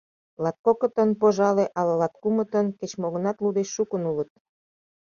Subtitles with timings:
[0.43, 4.29] Латкокытын, пожале, ала латкумытын, кеч-мо гынат лу деч шукын улыт.